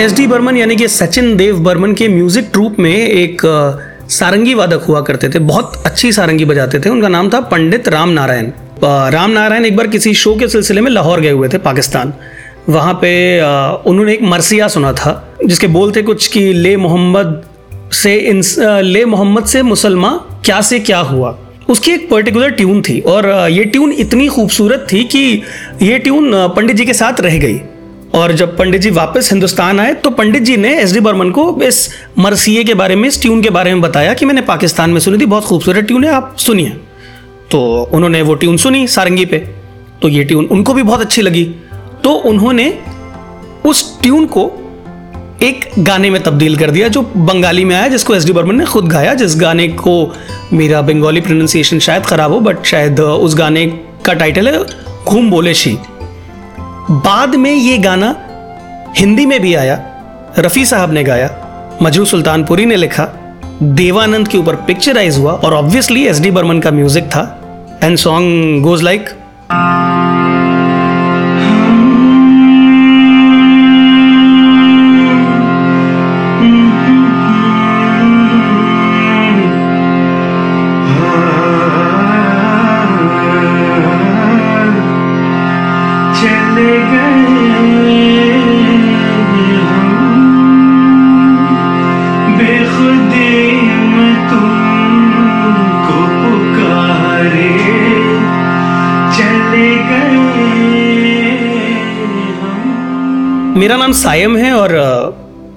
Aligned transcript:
S 0.00 0.12
D 0.16 0.26
Burman, 0.26 0.56
यानी 0.56 0.76
कि 0.76 0.86
सचिन 0.88 1.36
देव 1.36 1.58
बर्मन 1.58 1.92
के 1.94 2.06
म्यूज़िक 2.08 2.48
ट्रूप 2.52 2.76
में 2.78 2.90
एक, 2.90 3.42
सारंगी 4.10 4.54
वादक 4.54 4.84
हुआ 4.88 5.00
करते 5.00 5.28
थे, 5.28 5.38
बहुत 5.38 5.72
अच्छी 5.86 6.12
सारंगी 6.12 6.44
बजाते 6.44 6.80
थे। 6.80 6.90
उनका 6.90 7.08
नाम 7.08 7.28
था 7.30 7.40
पंडित 7.40 7.88
राम 7.88 8.08
नारायण 8.08 8.50
राम 8.82 9.30
नारायण 9.30 9.64
एक 9.64 9.76
बार 9.76 9.86
किसी 9.86 10.12
शो 10.14 10.34
के 10.34 10.46
सिलसिले 10.48 10.80
में 10.80 10.90
लाहौर 10.90 11.20
गए 11.20 11.30
हुए 11.30 11.48
थे, 11.48 11.58
पाकिस्तान। 11.58 12.12
वहाँ 12.68 12.94
पे 12.94 13.10
उन्होंने 13.90 14.12
एक 14.12 14.22
मरसिया 14.22 14.68
सुना 14.68 14.92
था, 14.92 15.12
जिसके 15.46 15.66
बोल 15.66 15.92
थे 15.92 16.02
कुछ 16.02 16.26
कि 16.26 16.52
ले 16.52 16.76
मोहम्मद 16.76 17.42
से 17.94 18.14
इन 18.14 18.42
ले 18.84 19.04
मोहम्मद 19.06 19.44
से 19.44 19.62
मुसलमान 19.62 20.18
क्या 20.44 20.60
से 20.60 20.78
क्या 20.80 20.98
हुआ? 21.00 21.36
उसकी 21.68 21.92
एक 21.92 22.08
पर्टिकुलर 22.10 22.50
ट्यून 22.50 22.80
थी, 22.82 22.98
और 23.00 23.28
ये 23.50 23.64
ट्यून 23.64 23.92
इतनी 23.94 24.28
खूबसूरत 24.28 24.86
थी 24.92 25.04
कि 25.04 25.42
ये 25.82 25.98
ट्यून 25.98 26.32
पंडित 26.56 26.76
जी 26.76 26.86
के 26.86 26.94
साथ 26.94 27.20
रह 27.20 27.38
गई। 27.38 27.60
और 28.14 28.32
जब 28.32 28.56
पंडित 28.58 28.80
जी 28.80 28.90
वापस 28.90 29.28
हिंदुस्तान 29.32 29.80
आए 29.80 29.92
तो 29.94 30.10
पंडित 30.10 30.42
जी 30.42 30.56
ने 30.56 30.74
एस 30.74 30.92
डी 30.94 31.00
बर्मन 31.00 31.30
को 31.30 31.62
इस 31.62 31.88
मरसिए 32.18 32.64
के 32.64 32.74
बारे 32.74 32.96
में, 32.96 33.08
इस 33.08 33.20
ट्यून 33.22 33.42
के 33.42 33.50
बारे 33.50 33.74
में 33.74 33.80
बताया 33.82 34.14
कि 34.14 34.26
मैंने 34.26 34.40
पाकिस्तान 34.42 34.90
में 34.90 35.00
सुनी 35.00 35.18
थी, 35.18 35.26
बहुत 35.26 35.44
खूबसूरत 35.44 35.84
ट्यून 35.84 36.04
है, 36.04 36.10
आप 36.10 36.36
सुनिए। 36.38 36.76
तो 37.50 37.60
उन्होंने 37.92 38.22
वो 38.22 38.34
ट्यून 38.34 38.56
सुनी 38.56 38.86
सारंगी 38.88 39.24
पे। 39.24 39.38
तो 40.02 40.08
ये 40.08 40.24
ट्यून 40.24 40.44
उनको 40.46 40.74
भी 40.74 40.82
बहुत 40.82 41.00
अच्छी 41.00 41.22
लगी। 41.22 41.44
तो 42.04 42.12
उन्होंने 42.12 42.72
उस 43.66 44.00
ट्यून 44.02 44.26
को 44.26 44.50
एक 45.42 45.64
गाने 45.78 46.10
में 46.10 46.22
तब्दील 46.22 46.56
कर 46.56 46.70
दिया 46.70 46.88
जो 46.88 47.02
बंगाली 47.02 47.64
में 47.64 47.74
आया, 47.76 47.88
जिसको 47.88 48.14
एस 48.14 48.24
डी 48.24 48.32
बर्मन 48.32 48.56
ने 48.56 48.64
खुद 48.64 48.88
गाया, 48.88 49.14
जिस 49.14 49.36
गाने 49.40 49.68
को 49.68 50.14
मेरा 50.52 50.82
बंगाली 50.82 51.20
प्रोनाउंसिएशन 51.20 51.78
शायद 51.78 52.06
ख़राब 52.06 52.32
हो 52.32 52.40
बट 52.40 52.64
शायद 52.64 53.00
उस 53.00 53.34
गाने 53.34 53.66
का 54.06 54.12
टाइटल 54.14 54.48
है 54.48 54.62
घूम 55.04 55.30
बोले 55.30 55.54
शी। 55.54 55.76
बाद 56.90 57.34
में 57.34 57.52
ये 57.52 57.78
गाना 57.78 58.14
हिंदी 58.98 59.26
में 59.26 59.40
भी 59.40 59.54
आया, 59.54 59.80
रफ़ी 60.38 60.64
साहब 60.66 60.92
ने 60.92 61.04
गाया 61.04 61.78
मजू 61.82 62.04
सुल्तानपुरी 62.04 62.66
ने 62.66 62.76
लिखा, 62.76 63.08
देवानंद 63.62 64.28
के 64.28 64.38
ऊपर 64.38 64.56
पिक्चराइज 64.66 65.18
हुआ 65.18 65.32
और 65.34 65.54
ऑब्वियसली 65.54 66.06
एस 66.06 66.20
डी 66.20 66.30
बर्मन 66.30 66.60
का 66.60 66.70
म्यूज़िक 66.70 67.04
था। 67.04 67.36
एंड 67.82 67.96
सॉन्ग 67.98 68.62
गोज 68.62 68.82
लाइक 68.82 69.08
मेरा 103.60 103.76
नाम 103.76 103.92
सायम 103.92 104.36
है 104.36 104.52
और 104.52 104.72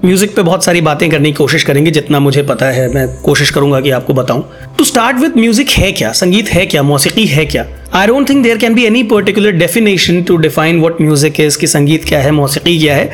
म्यूज़िक 0.06 0.36
पे 0.36 0.42
बहुत 0.42 0.64
सारी 0.64 0.80
बातें 0.82 1.10
करने 1.10 1.30
की 1.30 1.34
कोशिश 1.34 1.64
करेंगे 1.64 1.92
जितना 1.92 2.20
मुझे 2.20 2.42
पता 2.44 2.66
है 2.66 2.88
मैं 2.94 3.08
कोशिश 3.22 3.50
करूँगा 3.50 3.80
कि 3.82 3.90
आपको 3.90 4.14
बताऊँ। 4.14 4.44
टू 4.78 4.84
स्टार्ट 4.84 5.18
विद 5.18 5.38
म्यूज़िक 5.38 5.70
है 5.70 5.92
क्या? 5.92 6.12
संगीत 6.12 6.50
है 6.50 6.66
क्या? 6.66 6.84
मौसीकी 6.84 7.26
है 7.26 7.46
क्या? 7.46 7.66
I 7.94 8.08
don't 8.08 8.30
think 8.30 8.44
there 8.44 8.58
can 8.58 8.74
be 8.74 8.86
any 8.86 9.04
particular 9.04 9.52
definition 9.52 10.22
to 10.24 10.38
define 10.38 10.80
what 10.80 11.02
music 11.02 11.40
है 11.40 11.48
इसकी 11.48 11.68
संगीत 11.68 12.06
क्या 12.06 12.20
है 12.20 12.32
मौसीकी 12.32 12.80
क्या 12.80 12.96
है। 12.96 13.06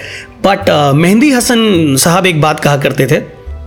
बट 0.45 0.69
uh, 0.69 0.93
मेहंदी 0.95 1.31
हसन 1.31 1.95
साहब 1.95 2.25
एक 2.25 2.41
बात 2.41 2.59
कहा 2.59 2.77
करते 2.77 3.07
थे। 3.07 3.21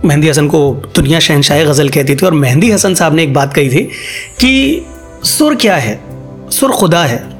मेहंदी 0.05 0.29
हसन 0.29 0.47
को 0.47 0.69
दुनिया 0.95 1.19
शहनशाह 1.19 1.63
गज़ल 1.63 1.89
कहती 1.89 2.15
थी 2.15 2.25
और 2.25 2.33
मेहंदी 2.33 2.71
हसन 2.71 2.93
साहब 2.93 3.15
ने 3.15 3.23
एक 3.23 3.33
बात 3.33 3.53
कही 3.53 3.69
थी 3.69 3.83
कि 4.39 4.85
सुर 5.23 5.55
क्या 5.55 5.75
है? 5.75 5.99
सुर 6.51 6.71
खुदा 6.71 7.03
है। 7.03 7.32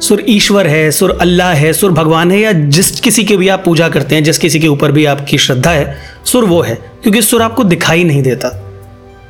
सुर 0.00 0.24
ईश्वर 0.28 0.66
है, 0.66 0.90
सुर 0.90 1.18
अल्लाह 1.20 1.52
है, 1.52 1.72
सुर 1.72 1.92
भगवान 1.92 2.30
है, 2.30 2.40
या 2.40 2.52
जिस 2.52 3.00
किसी 3.00 3.24
के 3.24 3.36
भी 3.36 3.48
आप 3.48 3.62
पूजा 3.64 3.88
करते 3.88 4.14
हैं, 4.14 4.24
जिस 4.24 4.38
किसी 4.38 4.60
के 4.60 4.68
ऊपर 4.68 4.92
भी 4.92 5.04
आपकी 5.04 5.38
श्रद्धा 5.38 5.70
है, 5.70 5.98
सुर 6.24 6.44
वो 6.44 6.62
है। 6.62 6.74
क्योंकि 7.02 7.22
सुर 7.22 7.42
आपको 7.42 7.64
दिखाई 7.64 8.04
नहीं 8.04 8.22
देता। 8.22 8.64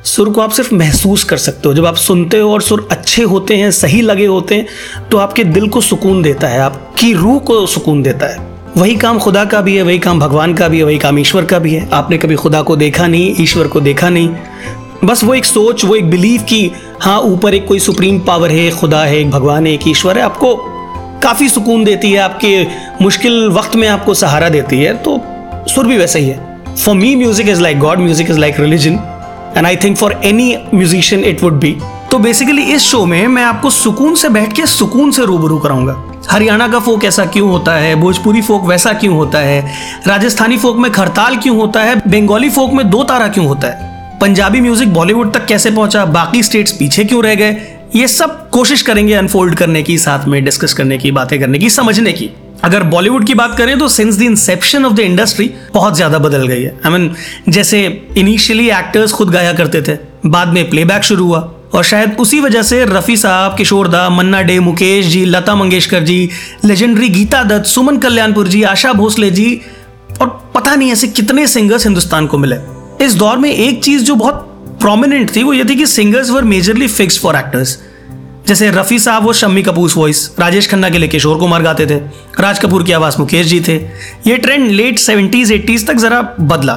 सुर 0.05 0.29
को 0.29 0.41
आप 0.41 0.51
सिर्फ़ 0.51 0.75
महसूस 0.75 1.23
कर 1.23 1.37
सकते 1.37 1.69
हो। 1.69 1.75
जब 1.75 1.85
आप 1.85 1.95
सुनते 1.95 2.37
हो 2.37 2.53
और 2.53 2.61
सुर 2.61 2.87
अच्छे 2.91 3.23
होते 3.23 3.55
हैं, 3.55 3.71
सही 3.71 4.01
लगे 4.01 4.25
होते 4.25 4.55
हैं 4.55 4.67
तो 5.11 5.17
आपके 5.17 5.43
दिल 5.43 5.67
को 5.67 5.81
सुकून 5.81 6.21
देता 6.21 6.47
है, 6.47 6.59
आपकी 6.59 7.13
रूह 7.13 7.39
को 7.39 7.65
सुकून 7.67 8.03
देता 8.03 8.25
है। 8.25 8.47
वही 8.77 8.95
काम 8.95 9.19
खुदा 9.19 9.45
का 9.45 9.61
भी 9.61 9.75
है, 9.75 9.83
वही 9.83 9.99
काम 9.99 10.19
भगवान 10.19 10.53
का 10.53 10.67
भी 10.67 10.77
है, 10.77 10.83
वही 10.83 10.97
काम 10.97 11.19
ईश्वर 11.19 11.45
का 11.45 11.59
भी 11.59 11.73
है। 11.73 11.89
आपने 11.93 12.17
कभी 12.17 12.35
खुदा 12.35 12.61
को 12.61 12.75
देखा 12.75 13.07
नहीं, 13.07 13.35
ईश्वर 13.39 13.67
को 13.67 13.81
देखा 13.81 14.09
नहीं। 14.09 14.29
बस 15.03 15.23
वो 15.23 15.33
एक 15.33 15.45
सोच, 15.45 15.85
वो 15.85 15.95
एक 15.95 16.09
बिलीव 16.09 16.41
कि 16.41 16.71
हाँ 17.01 17.19
ऊपर 17.21 17.53
एक 17.53 17.67
कोई 17.67 17.79
सुप्रीम 17.79 18.19
पावर 18.19 18.51
है, 18.51 18.69
खुदा 18.71 19.03
है, 19.03 19.23
भगवान 19.23 19.67
है, 19.67 19.73
एक 19.73 19.87
ईश्वर 19.87 20.17
है, 20.17 20.23
आपको 20.23 20.55
काफ़ी 21.23 21.47
सुकून 21.49 21.83
देती 21.83 22.11
है, 22.11 22.17
आपके 22.19 22.65
मुश्किल 23.01 23.47
वक्त 23.49 23.75
में 23.75 23.87
आपको 23.87 24.13
सहारा 24.13 24.49
देती 24.49 24.79
है 24.79 24.93
तो 25.03 25.21
सुर 25.67 25.87
भी 25.87 25.97
वैसा 25.97 26.19
ही 26.19 26.29
है। 26.29 26.75
For 26.75 26.95
me 26.95 27.15
music 27.15 27.47
is 27.47 27.61
like 27.61 27.79
God 27.79 27.99
music 27.99 28.29
is 28.29 28.39
like 28.39 28.59
religion 28.59 28.99
and 29.57 29.65
I 29.65 29.75
think 29.75 29.97
for 29.97 30.19
any 30.23 30.55
musician 30.73 31.23
it 31.23 31.43
would 31.43 31.59
be 31.59 31.75
तो 32.11 32.19
बेसिकली 32.19 32.63
इस 32.73 32.81
शो 32.81 33.05
में 33.05 33.27
मैं 33.27 33.43
आपको 33.43 33.69
सुकून 33.69 34.15
से 34.15 34.29
बैठ 34.29 34.53
के 34.53 34.65
सुकून 34.65 35.11
से 35.11 35.25
रूबरू 35.25 35.57
कराऊँगा। 35.57 35.95
हरियाणा 36.29 36.67
का 36.67 36.79
फोक 36.79 37.03
ऐसा 37.05 37.25
क्यों 37.25 37.49
होता 37.49 37.73
है? 37.73 37.95
भोजपुरी 37.95 38.41
फोक 38.41 38.65
वैसा 38.65 38.93
क्यों 38.93 39.15
होता 39.15 39.39
है? 39.39 39.61
राजस्थानी 40.07 40.57
फोक 40.57 40.77
में 40.77 40.91
खरताल 40.91 41.37
क्यों 41.37 41.57
होता 41.57 41.83
है? 41.83 41.95
बंगाली 42.07 42.49
फोक 42.49 42.73
में 42.73 42.89
दो 42.89 43.03
तारा 43.03 43.27
क्यों 43.27 43.45
होता 43.47 43.67
है? 43.67 43.88
पंजाबी 44.21 44.61
म्यूज़िक 44.61 44.93
बॉलीवुड 44.93 45.31
तक 45.33 45.45
कैसे 45.45 45.71
पहुँचा? 45.71 46.05
बाकी 46.07 46.41
स्टेट्स 46.43 46.71
पीछे 46.71 47.03
क्यों 47.03 47.23
रह 47.23 47.35
गए? 47.35 47.55
ये 47.95 48.07
सब 48.07 48.49
कोशिश 48.49 48.81
करेंगे 48.81 49.13
अनफोल्ड 49.13 49.55
करने 49.55 49.83
की 49.83 49.97
साथ 49.97 50.27
में 50.27 50.43
डिस्कस 50.45 50.73
करने 50.73 50.97
की 50.97 51.11
बातें 51.11 51.39
करने 51.39 51.59
की 51.59 51.69
समझने 51.69 52.11
की। 52.13 52.29
अगर 52.63 52.83
बॉलीवुड 52.85 53.25
की 53.25 53.33
बात 53.33 53.57
करें 53.57 53.77
तो 53.79 53.87
since 53.87 54.17
the 54.17 54.21
inception 54.21 54.85
of 54.85 54.93
the 54.93 54.99
industry 54.99 55.49
बहुत 55.73 55.95
ज़्यादा 55.95 56.17
बदल 56.19 56.47
गई 56.47 56.61
है। 56.61 56.69
आई 56.69 56.89
I 56.89 56.93
मीन 56.93 57.07
mean, 57.07 57.53
जैसे 57.53 57.79
इनिशियली 58.17 58.67
एक्टर्स 58.69 59.11
खुद 59.11 59.29
गाया 59.29 59.53
करते 59.53 59.81
थे 59.81 59.97
बाद 60.25 60.47
में 60.47 60.69
प्लेबैक 60.69 61.03
शुरू 61.03 61.25
हुआ। 61.25 61.39
और 61.73 61.83
शायद 61.83 62.15
उसी 62.19 62.39
वजह 62.39 62.61
से 62.63 62.83
रफ़ी 62.85 63.15
साहब 63.17 63.55
किशोर 63.57 63.87
दा 63.87 64.09
मन्ना 64.09 64.41
डे 64.41 64.59
मुकेश 64.59 65.05
जी 65.05 65.23
लता 65.25 65.55
मंगेशकर 65.55 66.03
जी 66.03 66.29
लेजेंडरी 66.65 67.09
गीता 67.09 67.43
दत्त 67.43 67.65
सुमन 67.65 67.97
कल्याणपुर 67.97 68.47
जी 68.47 68.63
आशा 68.63 68.93
भोसले 68.93 69.29
जी 69.31 69.61
और 70.21 70.27
पता 70.55 70.75
नहीं 70.75 70.91
ऐसे 70.91 71.07
कितने 71.09 71.47
सिंगर्स 71.47 71.85
हिंदुस्तान 71.85 72.27
को 72.27 72.37
मिले। 72.37 72.55
इस 73.01 73.13
दौर 73.15 73.37
में 73.37 73.49
एक 73.51 73.83
चीज़ 73.83 74.03
जो 74.03 74.15
बहुत 74.15 74.45
प्रोमिनेंट 74.81 75.35
थी, 75.35 75.43
वो 75.43 75.53
ये 75.53 75.65
थी 75.65 75.75
कि 75.75 75.85
singers 75.87 76.29
were 76.29 76.43
majorly 76.43 76.87
fix 76.87 77.19
for 77.19 77.35
actors 77.35 77.77
जैसे 78.47 78.69
रफ़ी 78.71 78.99
साहब 78.99 79.23
वो 79.23 79.33
शम्मी 79.33 79.63
कपूर 79.63 79.91
वॉइस 79.97 80.29
राजेश 80.39 80.67
खन्ना 80.67 80.89
के 80.89 80.97
लिए 80.97 81.09
किशोर 81.09 81.37
कुमार 81.37 81.63
गाते 81.63 81.85
थे, 81.85 81.97
राज 82.39 82.59
कपूर 82.59 82.83
की 82.83 82.91
आवाज़ 82.91 83.17
मुकेश 83.19 83.47
जी 83.47 83.59
थे। 83.61 83.75
ये 84.27 84.37
ट्रेंड 84.37 84.69
लेट 84.71 84.99
सेवेंटीज 84.99 85.51
एटीज़ 85.51 85.85
तक 85.85 85.97
ज़रा 85.97 86.21
बदला। 86.41 86.73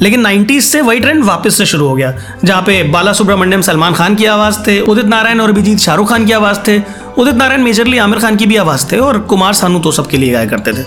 लेकिन 0.00 0.20
नाइन्टीज 0.20 0.64
से 0.64 0.80
वही 0.80 1.00
ट्रेंड 1.00 1.24
वापस 1.24 1.58
से 1.58 1.66
शुरू 1.66 1.88
हो 1.88 1.94
गया, 1.94 2.12
जहाँ 2.44 2.62
पे 2.62 2.82
बाला 2.82 3.12
सुब्रमण्यम 3.12 3.60
सलमान 3.60 3.94
खान 3.94 4.14
की 4.14 4.24
आवाज़ 4.24 4.58
थे, 4.66 4.80
उदित 4.80 5.06
नारायण 5.06 5.40
और 5.40 5.50
अभिजीत 5.50 5.78
शाहरुख 5.78 6.08
खान 6.08 6.26
की 6.26 6.32
आवाज़ 6.32 6.58
थे, 6.68 6.80
उदित 7.18 7.34
नारायण 7.34 7.62
मेजरली 7.62 7.98
आमिर 7.98 8.18
खान 8.18 8.36
की 8.36 8.46
भी 8.46 8.56
आवाज़ 8.56 8.86
थे 8.92 8.96
और 8.96 9.18
कुमार 9.18 9.52
सानू 9.52 9.78
तो 9.78 9.92
सबके 9.92 10.16
लिए 10.16 10.32
गाया 10.32 10.46
करते 10.46 10.72
थे। 10.72 10.84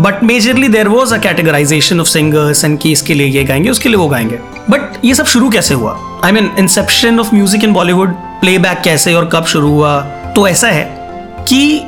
But 0.00 0.22
majorly 0.22 0.68
there 0.68 0.88
was 0.88 1.14
a 1.14 1.18
categorization 1.18 2.00
of 2.00 2.08
singers 2.08 2.64
and 2.64 2.78
की 2.78 2.92
इसके 2.92 3.14
लिए 3.14 3.26
ये 3.26 3.44
गाएँगे, 3.44 3.70
उसके 3.70 3.88
लिए 3.88 3.98
वो 3.98 4.08
गाएँगे। 4.08 4.38
बट 4.70 5.04
ये 5.04 5.14
सब 5.14 5.26
शुरू 5.26 5.50
कैसे 5.50 5.74
हुआ? 5.74 5.98
I 6.24 6.32
mean 6.32 6.50
inception 6.58 7.20
of 7.20 7.34
music 7.34 7.64
in 7.64 7.72
Bollywood 7.72 8.14
playback 8.40 8.80
कैसे 8.80 9.14
और 9.14 9.28
कब 9.32 9.44
शुरू 9.44 9.68
हुआ? 9.68 10.00
तो 10.36 10.48
ऐसा 10.48 10.68
है 10.68 10.84
कि 11.48 11.80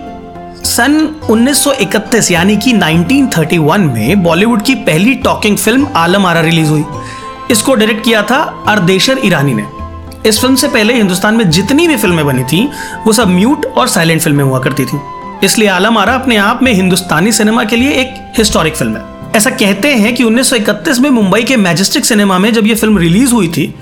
सन 0.64 0.94
1931 1.30 2.30
यानी 2.30 2.56
कि 2.56 2.72
1931 2.72 3.86
में 3.86 4.22
बॉलीवुड 4.22 4.62
की 4.62 4.74
पहली 4.74 5.14
talking 5.14 5.56
film 5.56 5.86
Alam 5.96 6.26
Ara 6.26 6.40
release 6.40 6.70
हुई। 6.70 6.84
इसको 7.50 7.74
डायरेक्ट 7.74 8.04
किया 8.04 8.22
था 8.22 8.36
अर्देशर 8.68 9.20
ईरानी 9.24 9.54
ने। 9.54 9.64
इस 10.28 10.40
फ़िल्म 10.40 10.54
से 10.54 10.68
पहले 10.68 10.94
हिंदुस्तान 10.94 11.34
में 11.34 11.48
जितनी 11.50 11.88
भी 11.88 11.96
फ़िल्में 11.96 12.24
बनी 12.26 12.44
थी, 12.44 12.68
वो 13.06 13.12
सब 13.12 13.28
म्यूट 13.28 13.66
और 13.66 13.88
साइलेंट 13.88 14.20
फ़िल्में 14.22 14.44
हुआ 14.44 14.58
करती 14.58 14.84
थी। 14.84 15.00
इसलिए 15.44 15.68
आलम 15.68 15.98
आरा 15.98 16.14
अपने 16.14 16.36
आप 16.36 16.62
में 16.62 16.72
हिंदुस्तानी 16.72 17.32
सिनेमा 17.32 17.64
के 17.64 17.76
लिए 17.76 17.92
एक 17.92 18.14
हिस्टोरिक 18.38 18.76
फ़िल्म 18.76 18.96
है। 18.96 19.32
ऐसा 19.36 19.50
कहते 19.50 19.94
हैं 19.94 20.14
कि 20.14 20.24
1931 20.24 20.98
में 20.98 21.10
मुंबई 21.10 21.42
के 21.42 21.56
मैजेस्टिक 21.56 22.04
सिनेमा 22.04 22.38
में 22.38 22.52
जब 22.52 22.66
ये 22.66 22.74
फ़िल्म 22.74 22.98
रिलीज़ 22.98 23.32
हुई 23.32 23.48
थी 23.48 23.74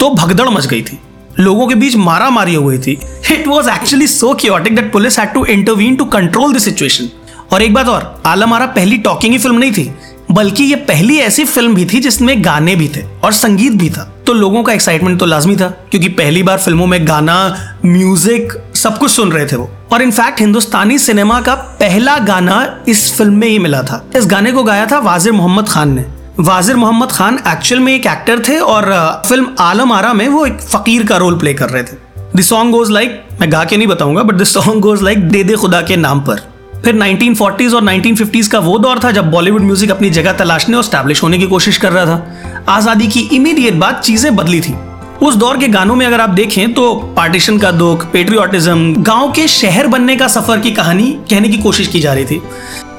तो 0.00 0.10
भगदड़ 0.10 0.48
मच 0.48 0.66
गई 0.66 0.82
थी। 0.82 0.98
लोगों 1.40 1.66
के 1.68 1.74
बीच 1.74 1.96
मारा 1.96 2.28
मारी 2.30 2.54
हो 2.54 2.64
गई 2.64 2.78
थी। 2.78 2.98
It 3.32 3.46
was 3.48 3.68
actually 3.70 4.06
so 4.06 4.32
chaotic 4.34 4.74
that 4.76 4.92
police 4.92 5.18
had 5.18 5.32
to 5.34 5.44
intervene 5.46 5.96
to 5.96 6.04
control 6.06 6.54
the 6.54 6.58
situation 6.58 7.08
और 7.52 7.62
एक 7.62 7.74
बात 7.74 7.88
और, 7.88 8.22
आलम 8.26 8.54
आरा 8.54 8.66
पहली 8.68 8.98
टॉकिंग 8.98 9.32
ही 9.32 9.38
फ़िल्म 9.38 9.58
नहीं 9.58 9.72
थी, 9.72 9.90
बल्कि 10.30 10.64
ये 10.64 10.74
पहली 10.88 11.16
ऐसी 11.18 11.44
फ़िल्म 11.44 11.74
भी 11.74 11.84
थी 11.84 12.00
जिसमें 12.00 12.44
गाने 12.44 12.74
भी 12.76 12.88
थे 12.88 13.02
और 13.24 13.32
संगीत 13.34 13.72
भी 13.72 13.90
था। 13.90 14.12
तो 14.26 14.32
लोगों 14.32 14.62
का 14.62 14.72
एक्साइटमेंट 14.72 15.18
तो 15.20 15.26
लाजमी 15.26 15.56
था, 15.56 15.68
क्योंकि 15.90 16.08
पहली 16.10 16.42
बार 16.42 16.58
फ़िल्मों 16.58 16.86
में 16.86 17.06
गाना 17.08 17.38
म्यूज़िक 17.84 18.52
सब 18.76 18.98
कुछ 18.98 19.10
सुन 19.10 19.32
रहे 19.32 19.46
थे 19.46 19.56
वो। 19.56 19.70
और 19.92 20.02
इनफैक्ट 20.02 20.40
हिंदुस्तानी 20.40 20.98
सिनेमा 20.98 21.40
का 21.40 21.54
पहला 21.80 22.18
गाना 22.18 22.84
इस 22.88 23.12
फ़िल्म 23.16 23.34
में 23.34 23.48
ही 23.48 23.58
मिला 23.58 23.82
था। 23.82 24.04
इस 24.16 24.26
गाने 24.26 24.52
को 24.52 24.62
गाया 24.62 24.86
था 24.86 24.98
वाजिर 25.00 25.32
मोहम्मद 25.32 25.68
खान 25.68 25.94
ने। 25.94 26.04
वाजिर 26.40 26.76
मोहम्मद 26.76 27.12
खान 27.12 27.38
एक्चुअल 27.48 27.80
में 27.82 27.92
एक 27.92 28.06
एक्टर 28.06 28.42
थे 28.48 28.58
और 28.62 28.84
फ़िल्म 29.28 29.54
आलम 29.60 29.92
आरा 29.92 30.12
में 30.14 30.26
वो 30.28 30.44
एक 30.46 30.60
फकीर 30.60 31.06
का 31.06 31.16
रोल 31.16 31.38
प्ले 31.38 31.54
कर 31.54 31.70
रहे 31.70 31.82
थे। 31.82 31.96
द 32.36 32.40
सॉन्ग 32.40 32.72
गोज 32.72 32.90
लाइक 32.90 33.20
मैं 33.40 33.50
गा 33.52 33.62
के 33.64 33.76
नहीं 33.76 33.88
बताऊँगा 33.88 34.22
but 34.22 34.34
the 34.34 34.44
song 34.44 34.80
goes 34.82 35.02
like 35.02 35.28
दे 35.28 35.42
दे 35.44 35.54
खुदा 35.54 35.80
के 35.82 35.96
नाम 35.96 36.20
पर। 36.20 36.42
फिर 36.84 36.94
1940s 36.94 37.74
और 37.74 37.82
1950s 37.82 38.48
का 38.48 38.58
वो 38.58 38.78
दौर 38.78 39.00
था 39.04 39.10
जब 39.10 39.30
बॉलीवुड 39.30 39.62
म्यूज़िक 39.62 39.90
अपनी 39.90 40.10
जगह 40.10 40.32
तलाशने 40.34 40.76
और 40.76 40.82
स्टैब्लिश 40.84 41.22
होने 41.22 41.38
की 41.38 41.46
कोशिश 41.46 41.76
कर 41.76 41.92
रहा 41.92 42.06
था। 42.06 42.64
आज़ादी 42.68 43.08
की 43.08 43.28
इमीडिएट 43.32 43.74
बाद 43.76 44.00
चीज़ें 44.04 44.34
बदली 44.36 44.60
थी। 44.60 44.74
उस 45.22 45.34
दौर 45.36 45.58
के 45.58 45.68
गानों 45.68 45.94
में 45.96 46.06
अगर 46.06 46.20
आप 46.20 46.30
देखें 46.30 46.74
तो 46.74 46.94
पार्टीशन 47.16 47.58
का 47.58 47.70
दुख 47.74 48.06
पेट्रियोटिज्म 48.12 49.02
गाँव 49.02 49.32
के 49.32 49.48
शहर 49.50 49.86
बनने 49.86 50.16
का 50.16 50.28
सफ़र 50.28 50.60
की 50.60 50.70
कहानी 50.70 51.12
कहने 51.30 51.48
की 51.48 51.58
कोशिश 51.58 51.88
की 51.88 52.00
जा 52.00 52.12
रही 52.12 52.24
थी। 52.24 52.42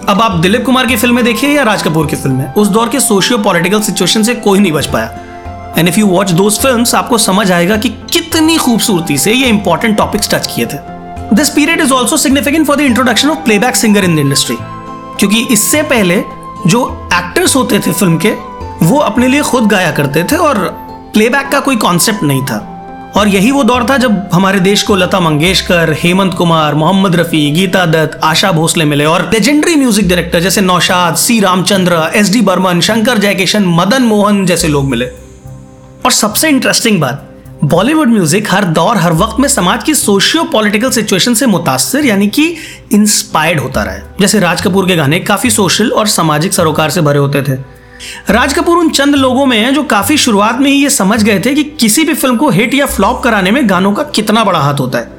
अब 0.10 0.22
आप 0.22 0.36
दिलीप 0.42 0.64
कुमार 0.66 0.88
की 0.88 0.96
फ़िल्में 0.98 1.24
देखिए 1.24 1.50
या 1.50 1.64
राज 1.64 1.82
कपूर 1.84 2.06
की 2.08 2.16
फ़िल्में? 2.16 2.54
उस 2.54 2.68
दौर 2.68 2.90
के 2.90 3.00
सोशियो 3.00 3.38
पॉलिटिकल 3.38 3.82
सिचुएशन 3.82 4.24
से 4.24 4.34
कोई 4.36 4.60
नहीं 4.60 4.72
बच 4.72 4.86
पाया। 4.86 5.74
And 5.78 5.88
if 5.88 6.00
you 6.00 6.08
watch 6.08 6.32
those 6.32 6.58
film 6.60 6.86
आपको 6.98 7.18
समझ 7.18 7.52
आएगा 7.52 7.78
कि 7.78 7.90
कितनी 8.14 8.58
खूबसूरती 8.58 9.18
से 9.18 9.34
ये 9.34 9.48
इंपॉर्टेंट 9.48 9.98
टॉपिक्स 9.98 10.34
टच 10.34 10.48
किए 10.56 10.66
थे। 10.66 10.78
This 11.36 11.50
period 11.50 11.82
is 11.82 11.94
also 11.94 12.18
significant 12.18 12.66
for 12.68 12.76
the 12.76 12.82
introduction 12.82 13.30
of 13.30 13.44
playback 13.46 13.76
singer 13.76 14.04
in 14.04 14.16
the 14.16 14.20
industry 14.20 14.58
क्योंकि 14.60 15.46
इससे 15.52 15.82
पहले 15.84 16.24
जो 16.68 16.84
एक्टर्स 17.14 17.56
होते 17.56 17.80
थे 17.80 17.92
फ़िल्म 17.92 18.18
के, 18.18 18.32
वो 18.86 18.98
अपने 19.00 19.28
लिए 19.28 19.42
खुद 19.42 19.68
गाया 19.68 19.92
करते 19.92 20.24
थे 20.24 20.36
और 20.38 20.68
प्लेबैक 21.14 21.50
का 21.52 21.60
कोई 21.60 21.76
कॉन्सेप्ट 21.76 22.24
नहीं 22.24 22.46
था। 22.46 22.69
और 23.16 23.28
यही 23.28 23.52
वो 23.52 23.64
दौर 23.64 23.86
था 23.90 23.98
जब 23.98 24.30
हमारे 24.34 24.60
देश 24.60 24.82
को 24.84 24.96
लता 24.96 25.20
मंगेशकर, 25.20 25.94
हेमंत 25.94 26.34
कुमार, 26.34 26.76
मोहम्मद 26.76 27.16
रफी, 27.16 27.50
गीता 27.52 27.86
दत्त, 27.86 28.20
आशा 28.24 28.52
भोसले 28.52 28.86
मिले 28.86 29.06
और 29.06 29.30
लेजेंडरी 29.34 29.76
म्यूज़िक 29.76 30.08
डायरेक्टर 30.10 30.40
जैसे 30.40 30.62
Naushad 30.62 31.16
C 31.16 31.40
Ramchandra 31.40 32.02
S 32.16 32.32
D 32.34 32.42
Burman, 32.42 32.82
Shankar 32.82 33.18
Jaikishan, 33.18 33.66
Madan 33.70 34.04
Mohan 34.04 34.46
जैसे 34.46 34.68
लोग 34.68 34.86
मिले। 34.86 35.06
और 35.06 36.12
सबसे 36.12 36.50
इंटरेस्टिंग 36.50 37.02
बात 37.02 37.26
बॉलीवुड 37.64 38.10
म्यूज़िक 38.10 38.52
हर 38.52 38.66
दौर, 38.66 38.98
हर 38.98 39.14
वक्त 39.14 39.40
में 39.40 39.48
समाज 39.50 39.84
की 39.84 39.94
सोशियो 39.94 40.44
पॉलिटिकल 40.44 40.92
सिचुएशन 40.92 41.34
से 41.34 41.46
मुतासर, 41.46 42.06
यानी 42.06 42.28
कि 42.28 42.56
इंस्पायर्ड 42.94 43.60
होता 43.60 43.84
रहा 43.84 43.94
है। 43.94 44.16
जैसे 44.22 44.40
राज 44.40 44.62
कपूर 44.62 44.88
के 44.88 44.96
गाने 44.96 45.20
काफ़ी 45.20 45.50
सोशल 45.50 45.90
और 45.92 46.08
सामाजिक 46.08 46.54
सरोकार 46.54 46.90
से 46.90 47.02
भरे 47.02 47.20
होते 47.20 47.42
थे। 47.42 47.58
राज 48.30 48.54
कपूर 48.54 48.78
उन 48.78 48.90
चंद 48.90 49.16
लोगों 49.16 49.46
में 49.46 49.58
हैं 49.58 49.74
जो 49.74 49.84
काफ़ी 49.86 50.18
शुरुआत 50.18 50.60
में 50.60 50.70
ही 50.72 50.76
ये 50.76 50.90
समझ 50.90 51.22
गए 51.24 51.40
थे 51.40 51.54
कि 51.56 51.64
किसी 51.80 52.04
भी 52.04 52.14
फ़िल्म 52.14 52.38
को 52.38 52.50
हिट 52.50 52.74
या 52.74 52.86
फ्लॉप 52.86 53.22
कराने 53.24 53.52
में 53.52 53.70
गानों 53.70 53.92
का 53.92 54.04
कितना 54.06 54.44
बड़ा 54.44 54.60
हाथ 54.60 54.80
होता 54.80 55.00
है। 55.00 55.18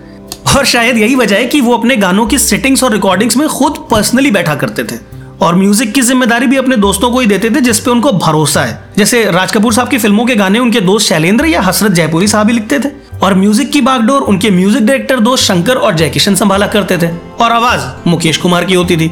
और 0.56 0.64
शायद 0.66 0.96
यही 0.98 1.14
वजह 1.14 1.36
है 1.36 1.46
कि 1.46 1.60
वो 1.60 1.76
अपने 1.76 1.96
गानों 1.96 2.26
की 2.26 2.38
सेटिंग्स 2.38 2.84
और 2.84 2.92
रिकॉर्डिंग्स 2.92 3.36
में 3.36 3.46
खुद 3.48 3.86
पर्सनली 3.90 4.30
बैठा 4.30 4.54
करते 4.54 4.84
थे। 4.84 4.98
और 5.42 5.54
म्यूज़िक 5.54 5.92
की 5.92 6.00
ज़िम्मेदारी 6.00 6.46
भी 6.46 6.56
अपने 6.56 6.76
दोस्तों 6.76 7.10
को 7.10 7.20
ही 7.20 7.26
देते 7.26 7.50
थे 7.50 7.60
जिसपे 7.60 7.90
उनको 7.90 8.12
भरोसा 8.14 8.62
है। 8.62 8.92
जैसे 8.98 9.22
राज 9.30 9.52
कपूर 9.52 9.74
साहब 9.74 9.88
की 9.88 9.98
फ़िल्मों 9.98 10.24
के 10.26 10.34
गाने 10.36 10.58
उनके 10.58 10.80
दोस्त 10.80 11.08
शैलेंद्र 11.08 11.46
या 11.46 11.60
हसरत 11.60 11.92
जयपुरी 11.92 12.28
साहब 12.28 12.48
ही 12.48 12.54
लिखते 12.54 12.78
थे। 12.78 12.88
और 13.22 13.34
म्यूज़िक 13.34 13.70
की 13.70 13.80
बागडोर 13.80 14.22
उनके 14.22 14.50
म्यूज़िक 14.50 14.86
डायरेक्टर 14.86 15.20
दोस्त 15.20 15.44
शंकर 15.44 15.76
और 15.76 15.94
जयकिशन 15.94 16.34
संभाला 16.34 16.66
करते 16.66 16.98
थे। 16.98 17.10
और 17.40 17.52
आवाज़ 17.52 18.08
मुकेश 18.08 18.36
कुमार 18.36 18.64
की 18.64 18.74
होती 18.74 18.96
थी। 18.96 19.10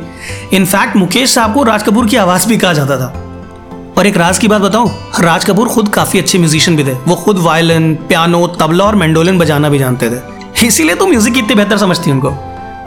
इनफैक्ट 0.52 0.96
मुकेश 0.96 1.34
साहब 1.34 1.54
को 1.54 1.62
राज 1.62 1.82
कपूर 1.82 2.06
की 2.06 2.16
आवाज़ 2.16 2.48
भी 2.48 2.56
कहा 2.56 2.72
जाता 2.72 2.96
था। 2.96 3.27
और 3.98 4.06
एक 4.06 4.16
राज 4.16 4.38
की 4.38 4.48
बात 4.48 4.60
बताऊँ 4.62 4.88
राज 5.20 5.44
कपूर 5.44 5.68
खुद 5.68 5.88
काफ़ी 5.88 6.18
अच्छे 6.18 6.38
म्यूजिशियन 6.38 6.76
भी 6.76 6.84
थे। 6.84 6.92
वो 7.06 7.14
खुद 7.14 7.38
वायलिन 7.38 7.94
पियानो 8.08 8.46
तबला 8.60 8.84
और 8.84 8.94
मेंडोलिन 8.96 9.38
बजाना 9.38 9.68
भी 9.68 9.78
जानते 9.78 10.10
थे। 10.10 10.66
इसीलिए 10.66 10.94
तो 10.94 11.06
म्यूज़िक 11.06 11.38
इतने 11.38 11.54
बेहतर 11.54 11.78
समझती 11.78 12.10
उनको। 12.10 12.32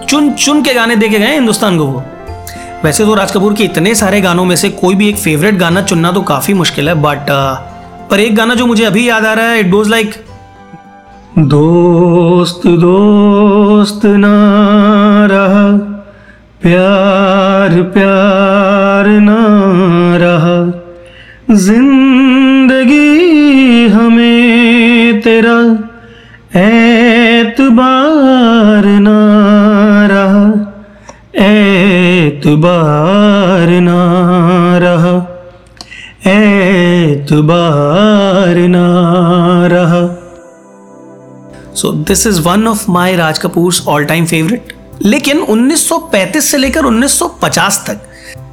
चुन 0.09 0.31
चुन 0.35 0.61
के 0.63 0.73
गाने 0.73 0.95
देखे 0.95 1.19
गए 1.19 1.33
हिंदुस्तान 1.33 1.77
को 1.77 1.85
वो। 1.85 2.03
वैसे 2.83 3.05
तो 3.05 3.13
राज 3.15 3.31
कपूर 3.31 3.53
के 3.53 3.63
इतने 3.63 3.93
सारे 3.95 4.21
गानों 4.21 4.45
में 4.45 4.55
से 4.55 4.69
कोई 4.79 4.95
भी 4.95 5.09
एक 5.09 5.17
फेवरेट 5.17 5.55
गाना 5.57 5.81
चुनना 5.83 6.11
तो 6.11 6.21
काफ़ी 6.31 6.53
मुश्किल 6.53 6.89
है 6.89 6.95
बट 7.01 7.29
uh, 7.29 7.55
पर 8.11 8.19
एक 8.19 8.35
गाना 8.35 8.55
जो 8.55 8.65
मुझे 8.67 8.83
अभी 8.85 9.07
याद 9.09 9.25
आ 9.25 9.33
रहा 9.33 9.49
है 9.49 9.59
इट 9.59 9.67
डोज 9.71 9.89
लाइक 9.89 10.13
दोस्त 11.49 12.67
दोस्त 12.79 14.05
ना 14.05 14.35
रहा 15.31 15.67
प्यार 16.63 17.81
प्यार 17.93 19.07
ना 19.21 19.37
ज़िंदगी 21.53 23.01
हमें 23.89 25.21
तेरा 25.21 25.57
एतबार 26.59 28.85
ना 28.99 29.17
रहा 30.11 30.45
एतबार 31.43 33.69
ना 33.81 33.97
रहा 34.77 35.15
एतबार 36.31 38.55
ना 38.67 38.87
so 41.75 41.91
this 41.91 42.27
is 42.27 42.41
one 42.41 42.67
of 42.67 42.91
my 42.91 43.15
Raj 43.15 43.39
Kapoor 43.39 43.73
all 43.87 44.05
time 44.05 44.25
favourite 44.25 44.73
लेकिन 45.03 45.41
1935 45.41 46.41
से 46.41 46.57
लेकर 46.57 46.85
1950 46.85 47.77
तक 47.87 48.10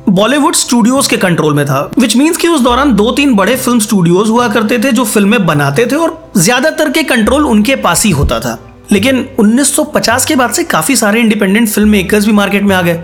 बॉलीवुड 0.09 0.55
स्टूडियोज 0.55 1.07
के 1.07 1.17
कंट्रोल 1.17 1.55
में 1.55 1.65
था 1.67 1.81
विच 1.99 2.17
मीन्स 2.17 2.37
कि 2.37 2.49
उस 2.49 2.61
दौरान 2.61 2.93
दो 2.97 3.11
तीन 3.13 3.35
बड़े 3.35 3.57
फ़िल्म 3.57 3.79
स्टूडियोज 3.79 4.29
हुआ 4.29 4.47
करते 4.49 4.79
थे 4.79 4.93
जो 4.93 5.05
फ़िल्में 5.05 5.45
बनाते 5.47 5.85
थे 5.87 5.97
और 5.97 6.33
ज़्यादातर 6.37 6.91
के 6.91 7.03
कंट्रोल 7.03 7.45
उनके 7.47 7.77
पास 7.77 8.05
ही 8.05 8.11
होता 8.11 8.39
था। 8.41 8.59
लेकिन 8.93 9.19
1950 9.41 10.25
के 10.25 10.37
बाद 10.37 10.51
से 10.51 10.65
काफ़ी 10.65 10.97
सारे 10.97 11.21
इंडिपेंडेंट 11.21 11.69
फ़िल्म 11.69 11.89
मेकर्स 11.89 12.27
भी 12.27 12.33
मार्केट 12.33 12.63
में 12.63 12.75
आ 12.77 12.81
गए। 12.83 13.03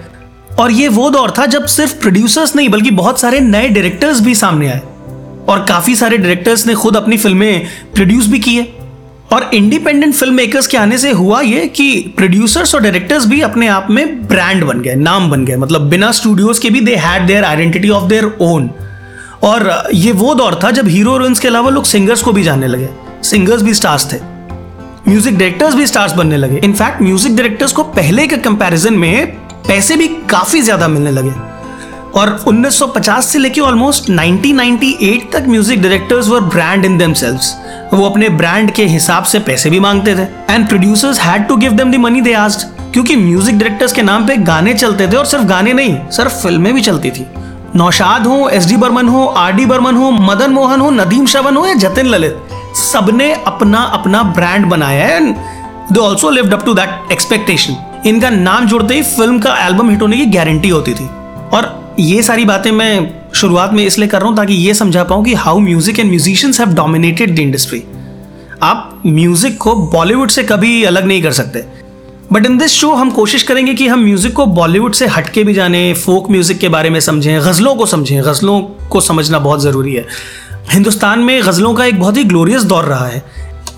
और 0.59 0.71
ये 0.71 0.89
वो 0.89 1.11
दौर 1.11 1.35
था 1.39 1.47
जब 1.47 1.67
सिर्फ़ 1.67 1.99
प्रोड्यूसर्स 2.01 2.57
नहीं, 2.57 2.69
बल्कि 2.69 2.91
बहुत 2.93 3.21
सारे 3.21 3.41
नए 3.41 3.69
डायरेक्टर्स 3.69 4.21
भी 4.21 4.35
सामने 4.35 4.69
आए। 4.69 4.81
और 5.49 5.65
काफ़ी 5.69 5.97
सारे 5.97 6.19
डायरेक्टर्स 6.19 6.67
ने 6.67 6.75
खुद 6.75 6.97
अपनी 6.97 7.17
फ़िल्में 7.17 7.67
प्रोड्यूस 7.95 8.27
भी 8.27 8.39
की 8.39 8.57
है 8.57 8.84
और 9.33 9.49
इंडिपेंडेंट 9.55 10.15
फ़िल्म 10.15 10.35
मेकर्स 10.35 10.67
के 10.67 10.77
आने 10.77 10.99
से 10.99 11.11
हुआ 11.13 11.41
ये 11.41 11.67
कि 11.69 12.15
प्रोड्यूसर्स 12.17 12.75
और 12.75 12.81
डायरेक्टर्स 12.81 13.27
भी 13.27 13.41
अपने 13.41 13.69
आप 13.69 13.87
में 13.91 14.27
ब्रांड 14.29 14.65
बन 14.65 14.81
गए, 14.81 14.95
नाम 14.95 15.31
बन 15.31 15.45
गए। 15.45 15.57
मतलब 15.57 15.89
बिना 15.91 16.11
स्टूडियोज 16.13 16.59
के 16.59 16.71
भी 16.71 16.81
they 16.81 16.95
had 16.97 17.27
their 17.27 17.45
identity 17.45 17.89
of 17.91 18.09
their 18.09 18.25
own 18.41 18.71
और 19.43 19.91
ये 19.95 20.13
वो 20.13 20.35
दौर 20.35 20.59
था 20.63 20.71
जब 20.71 20.89
हीरो 20.89 21.13
हीरोइंस 21.13 21.41
के 21.41 21.49
अलावा 21.49 21.71
लोग 21.71 21.85
सिंगर्स 21.85 22.23
को 22.23 22.33
भी 22.33 22.43
जानने 22.43 22.67
लगे। 22.67 22.89
सिंगर्स 23.23 23.63
भी 23.63 23.75
स्टार्स 23.75 24.13
थे। 24.13 24.17
म्यूज़िक 25.09 25.39
डायरेक्टर्स 25.39 25.75
भी 25.75 25.87
स्टार्स 25.87 26.13
बनने 26.13 26.37
लगे। 26.37 26.61
इनफैक्ट 26.65 27.03
म्यूज़िक 27.03 27.37
डायरेक्टर्स 27.37 27.73
को 27.73 27.83
पहले 27.93 28.27
के 28.27 28.37
कंपैरिजन 28.39 28.95
में 28.95 29.27
पैसे 29.69 29.97
भी 29.97 30.09
काफ़ी 30.31 30.61
ज़्यादा 30.61 30.89
मिलने 30.89 31.11
लगे। 31.11 31.31
और 32.17 32.39
1950 32.41 33.27
से 33.27 33.39
लेके 33.39 33.61
ऑलमोस्ट 33.61 34.11
1998 34.11 35.33
तक 35.33 35.45
music 35.49 35.81
directors 35.83 36.29
were 36.29 36.41
brand 36.41 36.85
in 36.85 36.99
themselves 36.99 37.55
वो 37.93 38.05
अपने 38.05 38.29
ब्रांड 38.31 38.71
के 38.71 38.85
हिसाब 38.87 39.25
से 39.25 39.39
पैसे 39.41 39.71
भी 39.71 39.81
मांगते 39.81 40.15
थे। 40.15 40.27
And 40.53 40.69
producers 40.69 41.21
had 41.21 41.47
to 41.49 41.57
give 41.57 41.73
them 41.73 41.93
the 41.93 41.97
money 42.01 42.21
they 42.21 42.33
asked 42.35 42.93
क्योंकि 42.93 43.17
म्यूज़िक 43.17 43.59
डायरेक्टर्स 43.59 43.93
के 43.93 44.03
नाम 44.03 44.27
पे 44.27 44.37
गाने 44.39 44.75
चलते 44.75 45.09
थे 45.09 45.17
और 45.17 45.27
सिर्फ़ 45.27 45.45
गाने 45.45 45.73
नहीं, 45.73 45.97
सिर्फ़ 46.11 46.43
फ़िल्में 46.43 46.73
भी 46.75 46.81
चलती 46.83 47.11
थी। 47.11 47.27
नौशाद 47.77 48.27
हो 48.27 48.49
एस 48.49 48.67
डी 48.69 48.77
बर्मन 48.77 49.09
हो 49.09 49.25
आर 49.27 49.53
डी 49.53 49.67
बर्मन 49.67 49.97
हो, 49.97 50.11
मदन 50.11 50.51
मोहन 50.51 50.81
हो, 50.81 50.91
नदीम 50.93 51.27
श्रवण 51.27 51.57
हो 51.57 51.67
या 51.67 51.75
जतिन 51.77 52.07
ललित, 52.07 52.37
सबने 52.83 53.33
अपना 53.47 53.79
अपना 53.95 54.23
ब्रांड 54.33 54.67
बनाया 54.67 55.07
है। 55.07 55.17
And 55.17 55.35
they 55.93 56.01
also 56.01 56.31
lived 56.31 56.55
up 56.55 56.65
to 56.65 56.75
that 56.75 57.13
expectation 57.13 58.03
इनका 58.07 58.31
नाम 58.31 58.67
जुड़ते 58.67 58.95
ही 58.95 59.03
फ़िल्म 59.05 59.39
का 59.39 59.57
एल्बम 59.67 59.91
हिट 59.91 60.03
होने 60.03 60.17
की 60.17 60.27
गारंटी 60.29 60.69
होती 60.69 60.95
थी। 60.95 61.09
और 61.55 61.84
ये 61.99 62.23
सारी 62.23 62.45
बातें 62.45 62.71
मैं 62.73 63.31
शुरुआत 63.35 63.73
में 63.73 63.85
इसलिए 63.85 64.09
कर 64.09 64.21
रहा 64.21 64.29
हूँ 64.29 64.37
ताकि 64.37 64.55
ये 64.55 64.75
समझा 64.75 65.03
पाऊँ 65.05 65.25
कि 65.25 65.35
how 65.35 65.59
music 65.61 65.99
and 65.99 66.09
musicians 66.09 66.61
have 66.61 66.73
dominated 66.75 67.35
the 67.37 67.39
industry 67.39 67.83
आप 68.63 69.03
म्यूज़िक 69.07 69.59
को 69.59 69.75
बॉलीवुड 69.91 70.31
से 70.31 70.43
कभी 70.43 70.83
अलग 70.85 71.05
नहीं 71.07 71.23
कर 71.23 71.33
सकते। 71.33 71.65
बट 72.33 72.47
इन 72.47 72.59
दिस 72.59 72.73
शो 72.73 72.93
हम 72.93 73.11
कोशिश 73.11 73.43
करेंगे 73.43 73.75
कि 73.75 73.87
हम 73.89 74.05
म्यूज़िक 74.05 74.33
को 74.33 74.47
बॉलीवुड 74.47 74.95
से 74.95 75.07
हटके 75.07 75.45
भी 75.45 75.55
जाने 75.55 75.93
फोक 75.95 76.31
म्यूज़िक 76.31 76.59
के 76.59 76.69
बारे 76.69 76.91
में 76.91 76.99
समझें, 77.01 77.41
गज़लों 77.41 77.75
को 77.75 77.87
समझें। 77.87 78.23
गज़लों 78.23 78.61
को 78.91 79.01
समझना 79.01 79.39
बहुत 79.39 79.63
ज़रूरी 79.63 79.95
है। 79.95 80.07
हिंदुस्तान 80.73 81.21
में 81.21 81.41
गज़लों 81.43 81.75
का 81.75 81.85
एक 81.85 82.01
बहुत 82.01 82.17
ही 82.17 82.25
ग्लोरियस 82.25 82.63
दौर 82.65 82.85
रहा 82.85 83.07
है। 83.07 83.23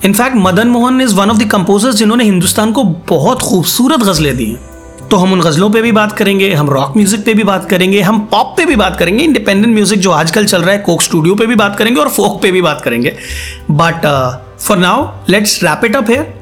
In fact 0.04 0.37
Madan 0.37 0.68
Mohan 0.68 1.00
is 1.00 1.14
one 1.14 1.30
of 1.30 1.38
the 1.38 1.50
composers 1.50 1.94
जिन्होंने 1.94 2.25
हिंदुस्तान 2.25 2.73
को 2.73 2.85
बहुत 3.08 3.42
खूबसूरत 3.42 4.00
गज़लें 4.00 4.37
दी 4.37 4.46
हैं। 4.46 4.75
तो 5.10 5.16
हम 5.16 5.32
उन 5.32 5.40
गज़लों 5.40 5.68
पे 5.70 5.80
भी 5.82 5.90
बात 5.92 6.12
करेंगे, 6.12 6.52
हम 6.52 6.70
रॉक 6.70 6.96
म्यूज़िक 6.96 7.25
पे 7.25 7.34
भी 7.34 7.42
बात 7.44 7.68
करेंगे, 7.70 8.00
हम 8.00 8.18
पॉप 8.30 8.54
पे 8.56 8.64
भी 8.66 8.76
बात 8.76 8.96
करेंगे 8.96 9.25
इंडिपेंडेंट 9.25 9.75
म्यूज़िक 9.75 9.98
जो 9.98 10.10
आजकल 10.12 10.46
चल 10.46 10.62
रहा 10.62 10.70
है 10.70 10.78
कोक 10.78 11.02
स्टूडियो 11.02 11.34
पे 11.34 11.46
भी 11.46 11.54
बात 11.54 11.76
करेंगे 11.76 12.00
और 12.00 12.08
फोक 12.08 12.40
पे 12.42 12.50
भी 12.52 12.62
बात 12.62 12.80
करेंगे। 12.80 13.14
But 13.70 14.06
for 14.58 14.78
now 14.78 15.08
let's 15.28 15.62
wrap 15.64 15.84
it 15.84 15.96
up 15.96 16.10
है 16.10 16.34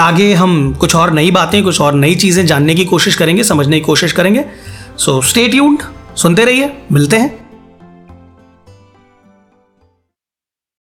आगे 0.00 0.32
हम 0.34 0.72
कुछ 0.74 0.94
और 0.96 1.10
नई 1.10 1.30
बातें, 1.30 1.62
कुछ 1.64 1.80
और 1.80 1.94
नई 1.94 2.14
चीज़ें 2.14 2.44
जानने 2.46 2.74
की 2.74 2.84
कोशिश 2.84 3.16
करेंगे, 3.16 3.44
समझने 3.44 3.78
की 3.78 3.84
कोशिश 3.84 4.12
करेंगे। 4.12 4.44
सो 4.98 5.20
स्टे 5.22 5.48
ट्यून्ड 5.48 5.82
सुनते 6.16 6.44
रहिए, 6.44 6.72
मिलते 6.92 7.16
हैं। 7.16 7.45